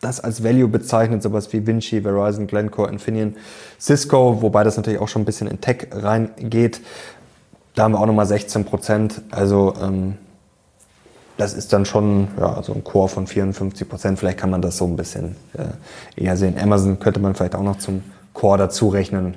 [0.00, 3.36] das als Value bezeichnet, sowas wie Vinci, Verizon, Glencore, Infineon,
[3.78, 6.80] Cisco, wobei das natürlich auch schon ein bisschen in Tech reingeht,
[7.74, 9.22] da haben wir auch nochmal 16 Prozent.
[9.30, 10.16] Also ähm,
[11.36, 14.18] das ist dann schon ja, so ein Core von 54 Prozent.
[14.18, 16.56] Vielleicht kann man das so ein bisschen äh, eher sehen.
[16.60, 18.02] Amazon könnte man vielleicht auch noch zum
[18.34, 19.36] Core dazu rechnen.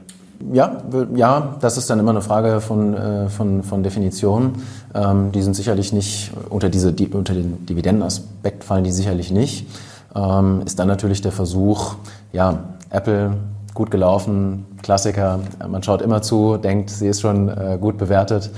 [0.51, 0.81] Ja,
[1.15, 4.55] ja, das ist dann immer eine Frage von, äh, von, von Definition.
[4.93, 9.67] Ähm, die sind sicherlich nicht, unter, diese, die, unter den Dividendenaspekt fallen die sicherlich nicht.
[10.13, 11.95] Ähm, ist dann natürlich der Versuch,
[12.33, 13.37] ja, Apple
[13.73, 15.39] gut gelaufen, Klassiker.
[15.67, 18.51] Man schaut immer zu, denkt, sie ist schon äh, gut bewertet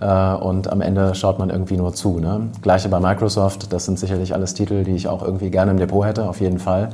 [0.00, 2.18] äh, und am Ende schaut man irgendwie nur zu.
[2.18, 2.48] Ne?
[2.62, 6.04] Gleiche bei Microsoft, das sind sicherlich alles Titel, die ich auch irgendwie gerne im Depot
[6.04, 6.90] hätte, auf jeden Fall.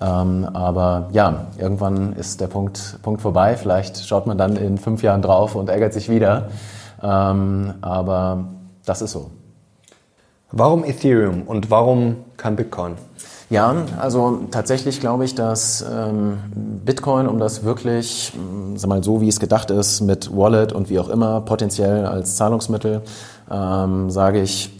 [0.00, 3.56] Ähm, aber ja, irgendwann ist der Punkt, Punkt vorbei.
[3.56, 6.48] Vielleicht schaut man dann in fünf Jahren drauf und ärgert sich wieder.
[7.02, 8.44] Ähm, aber
[8.84, 9.30] das ist so.
[10.50, 12.96] Warum Ethereum und warum kein Bitcoin?
[13.52, 16.38] Ja, also tatsächlich glaube ich, dass ähm,
[16.86, 20.88] Bitcoin, um das wirklich, hm, sag mal so wie es gedacht ist, mit Wallet und
[20.88, 23.02] wie auch immer, potenziell als Zahlungsmittel,
[23.50, 24.70] ähm, sage ich,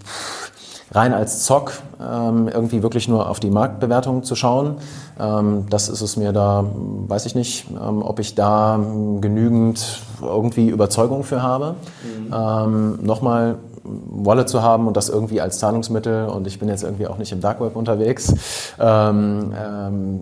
[0.91, 4.77] rein als Zock ähm, irgendwie wirklich nur auf die Marktbewertung zu schauen.
[5.21, 8.81] Ähm, das ist es mir da, weiß ich nicht, ähm, ob ich da
[9.21, 11.75] genügend irgendwie Überzeugung für habe.
[12.03, 12.35] Mhm.
[12.35, 17.07] Ähm, Nochmal, Wallet zu haben und das irgendwie als Zahlungsmittel und ich bin jetzt irgendwie
[17.07, 18.35] auch nicht im Dark Web unterwegs,
[18.79, 20.21] ähm, ähm,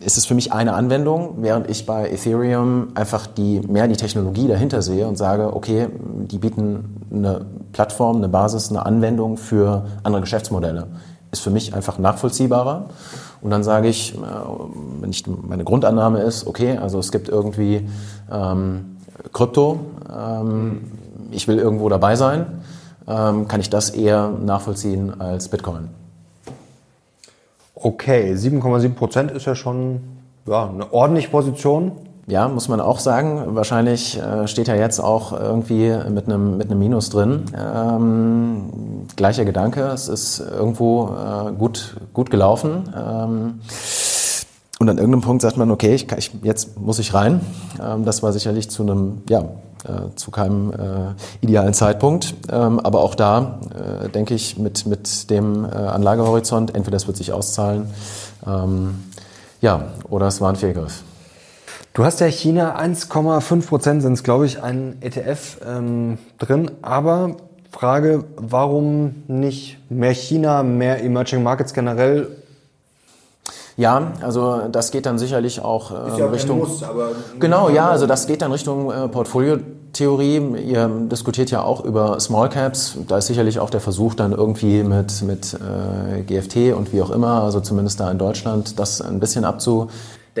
[0.00, 4.46] ist es für mich eine Anwendung, während ich bei Ethereum einfach die, mehr die Technologie
[4.46, 5.88] dahinter sehe und sage, okay,
[6.30, 10.88] die bieten eine Plattform, eine Basis, eine Anwendung für andere Geschäftsmodelle.
[11.30, 12.86] Ist für mich einfach nachvollziehbarer.
[13.40, 14.18] Und dann sage ich, äh,
[15.00, 17.88] wenn ich, meine Grundannahme ist, okay, also es gibt irgendwie
[18.30, 18.96] ähm,
[19.32, 19.80] Krypto,
[20.14, 20.80] ähm,
[21.30, 22.46] ich will irgendwo dabei sein
[23.08, 25.88] kann ich das eher nachvollziehen als Bitcoin.
[27.74, 30.00] Okay, 7,7 Prozent ist ja schon
[30.46, 31.92] ja, eine ordentliche Position.
[32.26, 33.54] Ja, muss man auch sagen.
[33.54, 37.44] Wahrscheinlich äh, steht ja jetzt auch irgendwie mit einem, mit einem Minus drin.
[37.56, 42.92] Ähm, gleicher Gedanke, es ist irgendwo äh, gut, gut gelaufen.
[42.94, 43.60] Ähm,
[44.78, 47.40] und an irgendeinem Punkt sagt man, okay, ich, ich, jetzt muss ich rein.
[47.82, 49.44] Ähm, das war sicherlich zu einem ja,
[50.16, 52.34] zu keinem äh, idealen Zeitpunkt.
[52.50, 53.60] Ähm, aber auch da
[54.04, 57.86] äh, denke ich mit, mit dem äh, Anlagehorizont, entweder es wird sich auszahlen,
[58.46, 59.04] ähm,
[59.60, 61.02] ja, oder es war ein Fehlgriff.
[61.94, 66.70] Du hast ja China 1,5 Prozent sind es, glaube ich, ein ETF ähm, drin.
[66.80, 67.36] Aber
[67.72, 72.28] Frage, warum nicht mehr China, mehr Emerging Markets generell
[73.78, 76.58] ja, also das geht dann sicherlich auch äh, ja Richtung.
[76.58, 76.82] Muss,
[77.38, 80.42] genau, ja, also das geht dann Richtung äh, Portfoliotheorie.
[80.66, 82.98] Ihr diskutiert ja auch über Small Caps.
[83.06, 87.10] Da ist sicherlich auch der Versuch dann irgendwie mit, mit äh, GFT und wie auch
[87.10, 89.86] immer, also zumindest da in Deutschland, das ein bisschen abzu.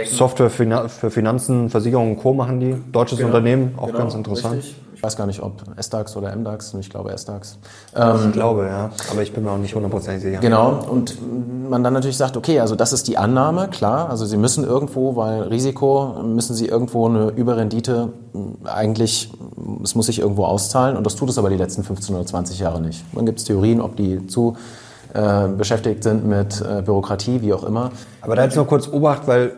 [0.04, 2.34] Software für Finanzen, Versicherungen und Co.
[2.34, 2.76] machen die.
[2.90, 3.28] Deutsches genau.
[3.28, 4.58] Unternehmen, auch genau, ganz interessant.
[4.58, 4.87] Richtig.
[4.98, 7.58] Ich weiß gar nicht, ob S-DAX oder M-DAX, ich glaube S-DAX.
[7.94, 8.90] Ähm, ich glaube, ja.
[9.12, 10.40] Aber ich bin mir auch nicht hundertprozentig sicher.
[10.40, 10.70] Genau.
[10.90, 11.16] Und
[11.70, 14.10] man dann natürlich sagt, okay, also das ist die Annahme, klar.
[14.10, 18.12] Also Sie müssen irgendwo, weil Risiko, müssen Sie irgendwo eine Überrendite
[18.64, 19.30] eigentlich,
[19.84, 20.96] es muss sich irgendwo auszahlen.
[20.96, 23.04] Und das tut es aber die letzten 15 oder 20 Jahre nicht.
[23.14, 24.56] Dann gibt es Theorien, ob die zu
[25.14, 27.92] äh, beschäftigt sind mit äh, Bürokratie, wie auch immer.
[28.20, 29.52] Aber da jetzt noch kurz Obacht, weil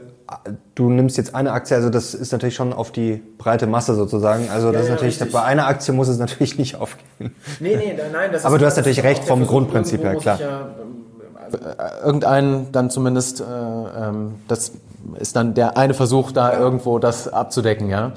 [0.74, 4.48] du nimmst jetzt eine Aktie, also das ist natürlich schon auf die breite Masse sozusagen.
[4.50, 5.32] Also das ja, ist natürlich, richtig.
[5.32, 7.34] bei einer Aktie muss es natürlich nicht aufgehen.
[7.58, 10.40] Nee, nee, nein, das Aber ist, du hast natürlich recht vom Grundprinzip her, klar.
[10.40, 10.68] Ja,
[11.52, 14.72] äh, irgendeinen dann zumindest, äh, ähm, das
[15.18, 18.12] ist dann der eine Versuch, da irgendwo das abzudecken, ja.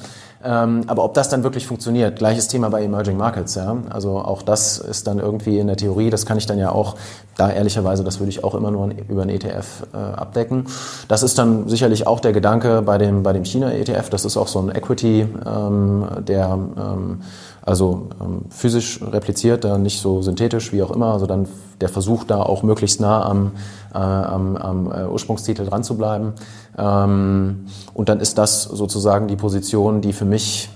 [0.45, 3.55] Ähm, aber ob das dann wirklich funktioniert, gleiches Thema bei Emerging Markets.
[3.55, 3.77] Ja?
[3.89, 6.95] Also auch das ist dann irgendwie in der Theorie, das kann ich dann ja auch,
[7.37, 10.65] da ehrlicherweise, das würde ich auch immer nur über einen ETF äh, abdecken.
[11.07, 14.09] Das ist dann sicherlich auch der Gedanke bei dem, bei dem China-ETF.
[14.09, 17.21] Das ist auch so ein Equity, ähm, der ähm,
[17.65, 21.13] also ähm, physisch repliziert, nicht so synthetisch, wie auch immer.
[21.13, 21.47] Also dann
[21.79, 23.51] der Versuch, da auch möglichst nah am,
[23.93, 26.33] äh, am, am äh, Ursprungstitel dran zu bleiben.
[26.77, 30.69] Ähm, und dann ist das sozusagen die Position, die für mich,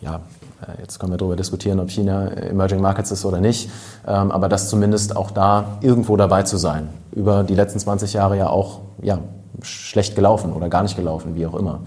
[0.00, 0.20] ja,
[0.62, 3.70] äh, jetzt können wir darüber diskutieren, ob China Emerging Markets ist oder nicht,
[4.06, 6.88] ähm, aber das zumindest auch da irgendwo dabei zu sein.
[7.12, 9.18] Über die letzten 20 Jahre ja auch ja,
[9.62, 11.80] schlecht gelaufen oder gar nicht gelaufen, wie auch immer.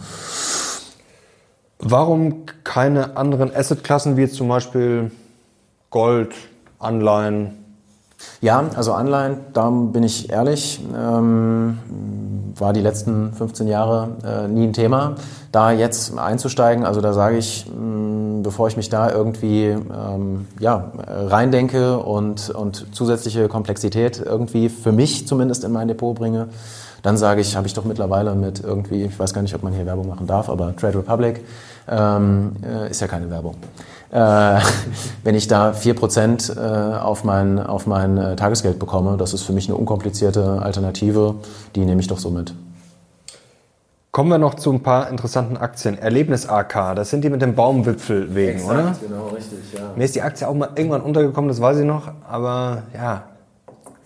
[1.80, 5.12] Warum keine anderen Assetklassen wie zum Beispiel
[5.90, 6.34] Gold,
[6.80, 7.65] Anleihen?
[8.42, 11.80] Ja, also Anleihen, da bin ich ehrlich, ähm,
[12.56, 15.16] war die letzten 15 Jahre äh, nie ein Thema.
[15.52, 20.48] Da jetzt einzusteigen, also da sage ich, mh, mm, bevor ich mich da irgendwie ähm,
[20.60, 26.50] ja, reindenke und, und zusätzliche Komplexität irgendwie für mich zumindest in mein Depot bringe,
[27.02, 29.74] dann sage ich, habe ich doch mittlerweile mit irgendwie, ich weiß gar nicht, ob man
[29.74, 31.44] hier Werbung machen darf, aber Trade Republic
[31.88, 33.56] ähm, äh, ist ja keine Werbung.
[34.12, 34.16] Äh,
[35.24, 39.54] wenn ich da 4% äh, auf mein, auf mein äh, Tagesgeld bekomme, das ist für
[39.54, 41.36] mich eine unkomplizierte Alternative,
[41.76, 42.54] die nehme ich doch so mit.
[44.12, 45.98] Kommen wir noch zu ein paar interessanten Aktien.
[45.98, 48.96] Erlebnis AK, das sind die mit dem Baumwipfel wegen, Exakt, oder?
[49.06, 49.92] Genau, richtig, ja.
[49.94, 53.24] Mir ist die Aktie auch mal irgendwann untergekommen, das weiß ich noch, aber ja,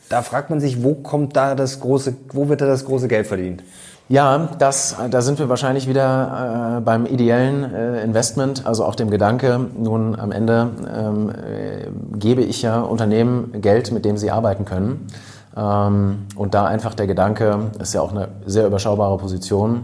[0.09, 3.27] da fragt man sich, wo kommt da das große, wo wird da das große Geld
[3.27, 3.63] verdient?
[4.11, 9.11] Ja, das, da sind wir wahrscheinlich wieder äh, beim ideellen äh, Investment, also auch dem
[9.11, 14.65] Gedanke, nun am Ende ähm, äh, gebe ich ja Unternehmen Geld, mit dem sie arbeiten
[14.65, 15.05] können.
[15.55, 19.83] Ähm, und da einfach der Gedanke, ist ja auch eine sehr überschaubare Position,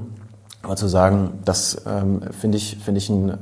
[0.64, 3.34] aber zu sagen, das ähm, finde ich, finde ich einen, äh,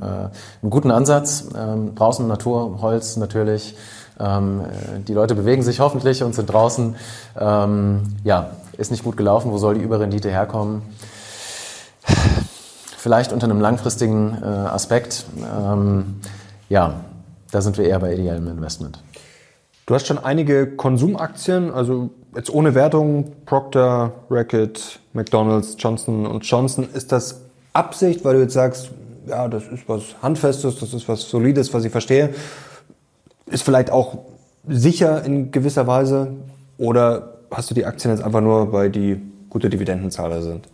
[0.60, 1.46] einen guten Ansatz.
[1.58, 3.74] Ähm, draußen Natur, Holz natürlich,
[4.20, 4.60] ähm,
[5.08, 6.94] die Leute bewegen sich hoffentlich und sind draußen.
[7.40, 9.50] Ähm, ja, ist nicht gut gelaufen.
[9.50, 10.82] Wo soll die Überrendite herkommen?
[12.96, 15.26] Vielleicht unter einem langfristigen äh, Aspekt.
[15.36, 16.20] Ähm,
[16.68, 17.00] ja,
[17.50, 19.02] da sind wir eher bei ideellem Investment.
[19.86, 26.88] Du hast schon einige Konsumaktien, also jetzt ohne Wertung, Procter, Racket, McDonald's, Johnson Johnson.
[26.94, 27.42] Ist das
[27.74, 28.90] Absicht, weil du jetzt sagst,
[29.26, 32.34] ja, das ist was Handfestes, das ist was Solides, was ich verstehe?
[33.46, 34.18] ist vielleicht auch
[34.66, 36.28] sicher in gewisser Weise
[36.78, 39.20] oder hast du die Aktien jetzt einfach nur, weil die
[39.54, 40.66] gute Dividendenzahler sind?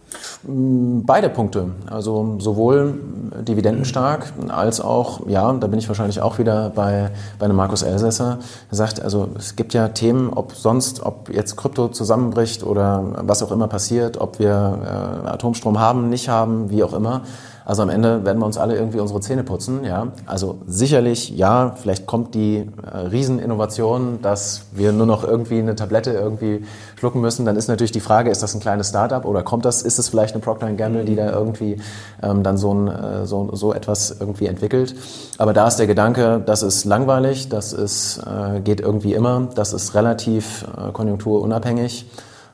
[0.42, 1.66] Mm, beide Punkte.
[1.90, 2.94] Also sowohl
[3.42, 8.38] dividendenstark als auch, ja, da bin ich wahrscheinlich auch wieder bei, bei einem Markus Elsässer,
[8.70, 13.42] der sagt, also es gibt ja Themen, ob sonst, ob jetzt Krypto zusammenbricht oder was
[13.42, 14.78] auch immer passiert, ob wir
[15.26, 17.20] äh, Atomstrom haben, nicht haben, wie auch immer.
[17.64, 19.84] Also am Ende werden wir uns alle irgendwie unsere Zähne putzen.
[19.84, 20.08] Ja?
[20.26, 26.12] Also sicherlich, ja, vielleicht kommt die äh, Rieseninnovation, dass wir nur noch irgendwie eine Tablette
[26.12, 26.64] irgendwie
[26.98, 27.44] schlucken müssen.
[27.44, 30.08] Dann ist natürlich die Frage, ist das ein kleines Startup oder kommt das, ist es
[30.08, 31.76] vielleicht eine Procter Gamble, die da irgendwie
[32.22, 34.94] ähm, dann so, ein, äh, so, so etwas irgendwie entwickelt.
[35.38, 39.72] Aber da ist der Gedanke, das ist langweilig, das ist, äh, geht irgendwie immer, das
[39.72, 42.06] ist relativ äh, konjunkturunabhängig.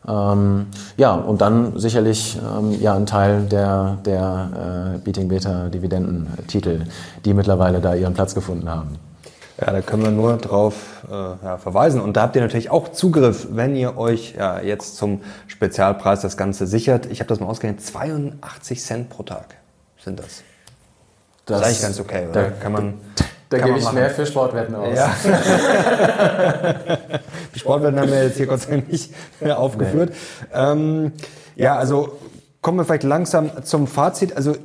[0.09, 0.67] Ähm,
[0.97, 6.85] ja, und dann sicherlich ähm, ja ein Teil der, der äh, Beating Beta Dividendentitel,
[7.25, 8.99] die mittlerweile da ihren Platz gefunden haben.
[9.61, 12.01] Ja, da können wir nur drauf äh, ja, verweisen.
[12.01, 16.37] Und da habt ihr natürlich auch Zugriff, wenn ihr euch ja, jetzt zum Spezialpreis das
[16.37, 17.07] Ganze sichert.
[17.07, 19.57] Ich habe das mal ausgerechnet, 82 Cent pro Tag
[20.05, 20.43] sind das.
[21.47, 22.43] Das, das ist eigentlich ganz okay, oder?
[22.43, 22.95] Da, kann man,
[23.49, 24.97] da gebe ich mehr für Sportwetten aus.
[24.97, 25.15] Ja.
[27.55, 30.11] Die Sportwetten haben wir jetzt hier Gott sei Dank nicht mehr aufgeführt.
[30.11, 30.17] Nee.
[30.55, 31.13] Ähm,
[31.55, 32.19] ja, also
[32.61, 34.37] kommen wir vielleicht langsam zum Fazit.
[34.37, 34.57] Also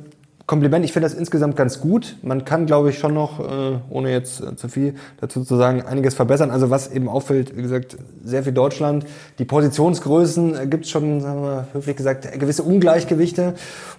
[0.46, 2.16] Kompliment, ich finde das insgesamt ganz gut.
[2.22, 5.82] Man kann, glaube ich, schon noch, äh, ohne jetzt äh, zu viel dazu zu sagen,
[5.82, 6.50] einiges verbessern.
[6.50, 9.06] Also was eben auffällt, wie gesagt, sehr viel Deutschland.
[9.38, 13.54] Die Positionsgrößen äh, gibt es schon, sagen wir höflich gesagt, gewisse Ungleichgewichte.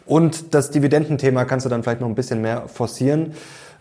[0.05, 3.33] Und das Dividendenthema kannst du dann vielleicht noch ein bisschen mehr forcieren.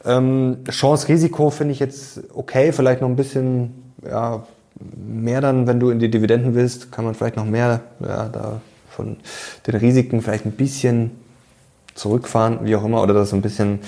[0.04, 4.44] Ähm, Chance-Risiko finde ich jetzt okay, vielleicht noch ein bisschen ja,
[4.96, 8.60] mehr dann, wenn du in die Dividenden willst, kann man vielleicht noch mehr ja, da
[8.90, 9.16] von
[9.66, 11.12] den Risiken vielleicht ein bisschen
[11.94, 13.80] zurückfahren, wie auch immer, oder das ein bisschen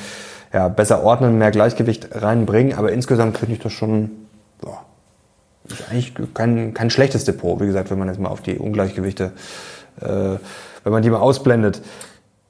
[0.53, 2.75] ja, besser ordnen, mehr Gleichgewicht reinbringen.
[2.75, 4.11] Aber insgesamt finde ich das schon
[4.65, 4.85] ja,
[5.69, 9.33] ist eigentlich kein, kein schlechtes Depot, wie gesagt, wenn man jetzt mal auf die Ungleichgewichte,
[10.01, 10.07] äh,
[10.85, 11.81] wenn man die mal ausblendet.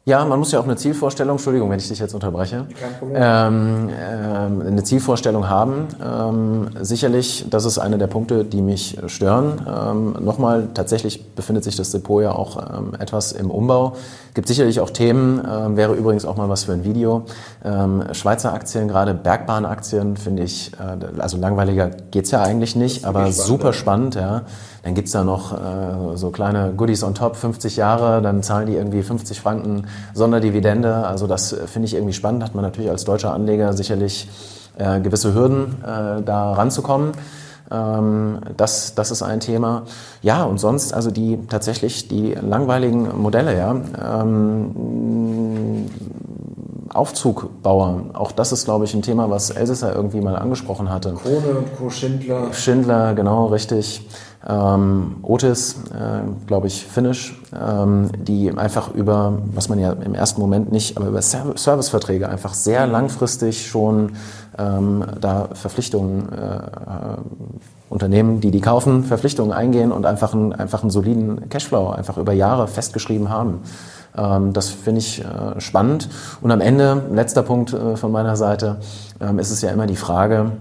[0.06, 2.66] Ja, man muss ja auch eine Zielvorstellung, Entschuldigung, wenn ich dich jetzt unterbreche,
[3.14, 5.88] ähm, ähm, eine Zielvorstellung haben.
[6.04, 9.62] Ähm, sicherlich, das ist einer der Punkte, die mich stören.
[9.66, 13.94] Ähm, Nochmal, tatsächlich befindet sich das Depot ja auch ähm, etwas im Umbau.
[14.34, 17.24] Gibt sicherlich auch Themen, ähm, wäre übrigens auch mal was für ein Video.
[17.64, 23.20] Ähm, Schweizer Aktien, gerade Bergbahnaktien, finde ich, äh, also langweiliger geht's ja eigentlich nicht, aber
[23.20, 24.42] spannend, super spannend, ja.
[24.82, 28.74] Dann gibt's da noch äh, so kleine Goodies on top, 50 Jahre, dann zahlen die
[28.74, 31.06] irgendwie 50 Franken Sonderdividende.
[31.06, 34.28] Also das finde ich irgendwie spannend, hat man natürlich als deutscher Anleger sicherlich
[34.78, 37.12] äh, gewisse Hürden, äh, da ranzukommen.
[37.70, 39.82] Ähm, das, das ist ein Thema.
[40.22, 43.74] Ja, und sonst also die tatsächlich die langweiligen Modelle, ja.
[44.20, 45.86] Ähm,
[46.92, 51.14] Aufzugbauer, auch das ist, glaube ich, ein Thema, was Elsässer irgendwie mal angesprochen hatte.
[51.14, 51.90] Krone und Co.
[51.90, 52.52] Schindler.
[52.52, 54.06] Schindler, genau, richtig
[54.46, 60.40] ähm, Otis, äh, glaube ich, Finnish, ähm, die einfach über, was man ja im ersten
[60.40, 64.12] Moment nicht, aber über Serviceverträge einfach sehr langfristig schon
[64.58, 66.58] ähm, da Verpflichtungen äh,
[67.88, 72.32] Unternehmen, die die kaufen, Verpflichtungen eingehen und einfach einen, einfach einen soliden Cashflow einfach über
[72.32, 73.60] Jahre festgeschrieben haben.
[74.16, 76.08] Ähm, das finde ich äh, spannend.
[76.40, 78.78] Und am Ende, letzter Punkt äh, von meiner Seite,
[79.20, 80.52] ähm, ist es ja immer die Frage,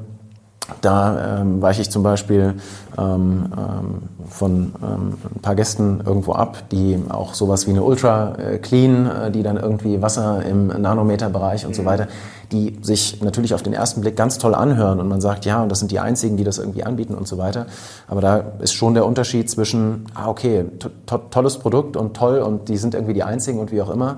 [0.82, 2.56] da ähm, weiche ich zum Beispiel
[2.97, 8.36] ähm, ähm, von ähm, ein paar Gästen irgendwo ab, die auch sowas wie eine Ultra
[8.36, 11.76] äh, Clean, äh, die dann irgendwie Wasser im Nanometerbereich und mhm.
[11.76, 12.08] so weiter,
[12.52, 15.69] die sich natürlich auf den ersten Blick ganz toll anhören und man sagt, ja, und
[15.69, 17.65] das sind die einzigen, die das irgendwie anbieten und so weiter.
[18.08, 22.69] Aber da ist schon der Unterschied zwischen, ah, okay, to tolles Produkt und toll und
[22.69, 24.17] die sind irgendwie die einzigen und wie auch immer.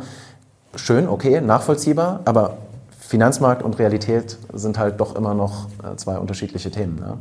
[0.75, 2.58] Schön, okay, nachvollziehbar, aber
[3.07, 6.95] Finanzmarkt und Realität sind halt doch immer noch äh, zwei unterschiedliche Themen.
[6.95, 7.17] Ne?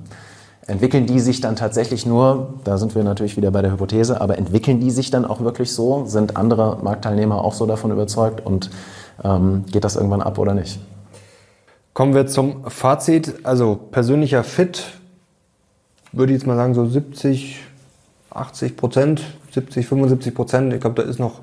[0.66, 4.38] Entwickeln die sich dann tatsächlich nur, da sind wir natürlich wieder bei der Hypothese, aber
[4.38, 6.06] entwickeln die sich dann auch wirklich so?
[6.06, 8.70] Sind andere Marktteilnehmer auch so davon überzeugt und
[9.22, 10.80] ähm, geht das irgendwann ab oder nicht?
[11.92, 13.44] Kommen wir zum Fazit.
[13.44, 14.84] Also persönlicher Fit,
[16.12, 17.60] würde ich jetzt mal sagen, so 70,
[18.30, 20.72] 80 Prozent, 70, 75 Prozent.
[20.72, 21.40] Ich glaube, da ist noch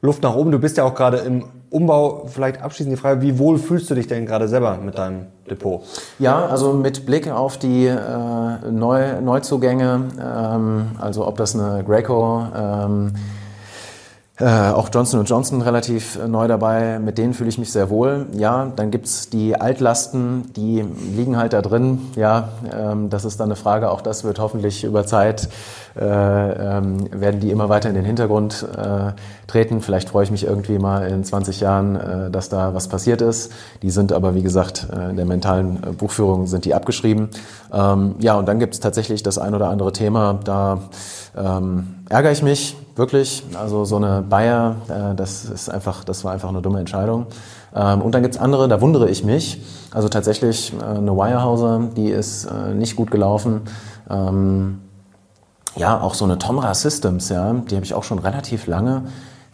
[0.00, 0.52] Luft nach oben.
[0.52, 2.26] Du bist ja auch gerade im Umbau.
[2.26, 5.82] Vielleicht abschließend die Frage, wie wohl fühlst du dich denn gerade selber mit deinem Depot?
[6.18, 12.44] Ja, also mit Blick auf die äh, Neu Neuzugänge, ähm, also ob das eine Greco,
[12.56, 13.12] ähm,
[14.40, 18.26] äh, auch Johnson Johnson relativ äh, neu dabei, mit denen fühle ich mich sehr wohl.
[18.32, 20.82] Ja, dann gibt's die Altlasten, die
[21.14, 22.00] liegen halt da drin.
[22.16, 25.50] Ja, ähm, das ist dann eine Frage, auch das wird hoffentlich über Zeit,
[25.98, 29.12] äh, ähm, werden die immer weiter in den Hintergrund äh,
[29.46, 29.82] treten.
[29.82, 33.52] Vielleicht freue ich mich irgendwie mal in 20 Jahren, äh, dass da was passiert ist.
[33.82, 37.28] Die sind aber, wie gesagt, äh, in der mentalen Buchführung sind die abgeschrieben.
[37.72, 40.78] Ähm, ja, und dann gibt's tatsächlich das ein oder andere Thema, da
[41.36, 43.42] ähm, ärgere ich mich wirklich.
[43.58, 47.26] Also so eine Bayer, äh, das ist einfach, das war einfach eine dumme Entscheidung.
[47.74, 49.60] Ähm, und dann gibt's andere, da wundere ich mich.
[49.90, 53.62] Also tatsächlich äh, eine Wirehauser, die ist äh, nicht gut gelaufen.
[54.08, 54.82] Ähm,
[55.76, 59.04] ja, auch so eine Tomra Systems, ja, die habe ich auch schon relativ lange.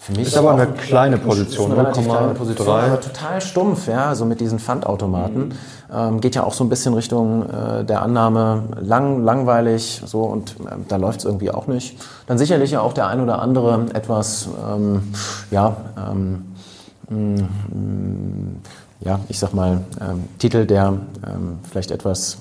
[0.06, 4.14] Für mich ist aber eine kleine Position, eine relativ kleine Position, aber total stumpf, ja,
[4.14, 5.48] so mit diesen Pfandautomaten.
[5.48, 5.52] Mhm.
[5.92, 10.52] Ähm, geht ja auch so ein bisschen Richtung äh, der Annahme lang, langweilig, so und
[10.60, 11.98] äh, da läuft es irgendwie auch nicht.
[12.28, 15.12] Dann sicherlich ja auch der ein oder andere etwas, ähm,
[15.50, 16.54] ja, ähm,
[17.08, 17.42] mh,
[17.74, 18.62] mm,
[19.00, 20.86] ja, ich sag mal, ähm, Titel, der
[21.26, 22.38] ähm, vielleicht etwas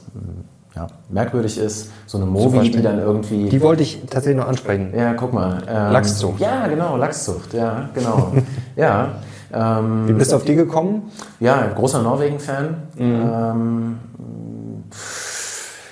[0.75, 3.49] ja, merkwürdig ist, so eine Movi, die dann irgendwie.
[3.49, 4.93] Die wollte ich tatsächlich noch ansprechen.
[4.95, 5.63] Ja, guck mal.
[5.67, 6.39] Ähm, Lachszucht.
[6.39, 8.33] Ja, genau, Lachszucht, ja, genau.
[8.75, 9.15] ja.
[9.53, 11.11] Ähm, Wie bist du auf die gekommen?
[11.39, 12.75] Ja, großer Norwegen-Fan.
[12.97, 13.31] Mhm.
[13.33, 13.99] Ähm,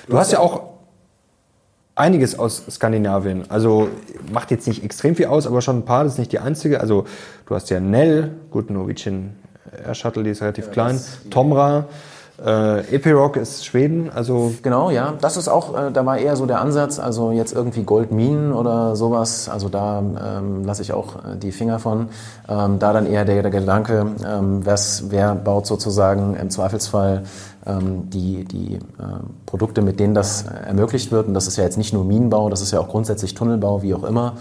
[0.10, 0.64] du hast ja auch
[1.96, 3.46] einiges aus Skandinavien.
[3.50, 3.88] Also
[4.34, 6.04] macht jetzt nicht extrem viel aus, aber schon ein paar.
[6.04, 6.82] Das ist nicht die einzige.
[6.82, 7.06] Also
[7.46, 9.36] du hast ja Nell, gut, Norwegian
[9.86, 11.00] Air Shuttle, die ist relativ ja, klein.
[11.30, 11.86] Tomra.
[12.44, 14.54] Äh, Epiroc ist Schweden, also.
[14.64, 15.14] Genau, ja.
[15.22, 18.96] Das ist auch, äh, da war eher so der Ansatz, also jetzt irgendwie Goldminen oder
[18.96, 22.10] sowas, also da ähm, lasse ich auch äh, die Finger von.
[22.50, 27.24] Ähm, da dann eher der, der Gedanke, ähm, was, wer baut sozusagen im Zweifelsfall
[27.68, 28.80] ähm, die, die äh,
[29.46, 31.28] Produkte, mit denen das ermöglicht wird.
[31.28, 33.94] Und das ist ja jetzt nicht nur Minenbau, das ist ja auch grundsätzlich Tunnelbau, wie
[33.94, 34.34] auch immer.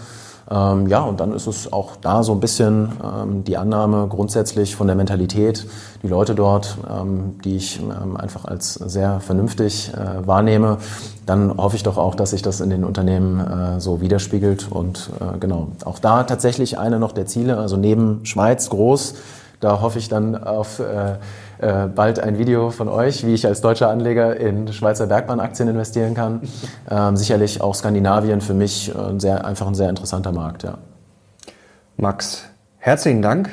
[0.49, 4.75] Ähm, ja, und dann ist es auch da so ein bisschen ähm, die Annahme grundsätzlich
[4.75, 5.65] von der Mentalität,
[6.01, 10.77] die Leute dort, ähm, die ich ähm, einfach als sehr vernünftig äh, wahrnehme,
[11.25, 14.69] dann hoffe ich doch auch, dass sich das in den Unternehmen äh, so widerspiegelt.
[14.69, 19.15] Und äh, genau, auch da tatsächlich eine noch der Ziele, also neben Schweiz groß,
[19.63, 21.13] Da hoffe ich dann auf äh,
[21.59, 26.13] äh, bald ein Video von euch, wie ich als deutscher Anleger in Schweizer Bergbannaktien investieren
[26.13, 26.41] kann.
[26.91, 30.63] Ähm, sicherlich auch Skandinavien für mich ein sehr, einfach ein sehr interessanter Markt.
[30.63, 30.77] Ja.
[31.95, 32.43] Max,
[32.77, 33.49] herzlichen Dank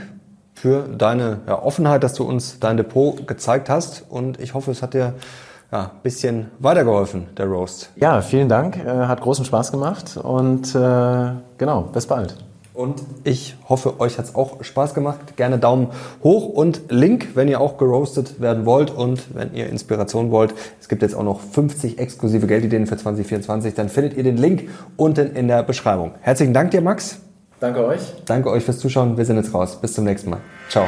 [0.54, 4.82] für deine ja, Offenheit, dass du uns dein Depot gezeigt hast und ich hoffe, es
[4.82, 5.14] hat dir
[5.70, 7.90] ja, ein bisschen weitergeholfen, der Roast.
[7.96, 12.34] Ja, vielen Dank, äh, hat großen Spaß gemacht und äh, genau, bis bald.
[12.81, 15.37] Und ich hoffe, euch hat es auch Spaß gemacht.
[15.37, 15.89] Gerne Daumen
[16.24, 20.55] hoch und Link, wenn ihr auch geroastet werden wollt und wenn ihr Inspiration wollt.
[20.81, 23.74] Es gibt jetzt auch noch 50 exklusive Geldideen für 2024.
[23.74, 26.12] Dann findet ihr den Link unten in der Beschreibung.
[26.22, 27.20] Herzlichen Dank dir, Max.
[27.61, 28.01] Danke euch.
[28.24, 29.18] Danke euch fürs Zuschauen.
[29.18, 29.78] Wir sind jetzt raus.
[29.78, 30.41] Bis zum nächsten Mal.
[30.70, 30.87] Ciao.